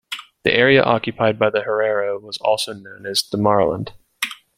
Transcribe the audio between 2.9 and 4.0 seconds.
as Damaraland.